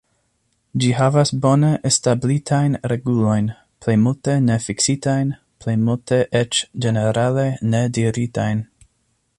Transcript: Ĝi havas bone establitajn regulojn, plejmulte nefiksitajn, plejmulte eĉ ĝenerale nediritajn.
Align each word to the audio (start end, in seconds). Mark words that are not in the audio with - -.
Ĝi 0.83 0.87
havas 0.99 1.31
bone 1.43 1.67
establitajn 1.89 2.77
regulojn, 2.93 3.51
plejmulte 3.85 4.39
nefiksitajn, 4.47 5.35
plejmulte 5.65 6.23
eĉ 6.41 6.63
ĝenerale 6.87 7.47
nediritajn. 7.77 8.67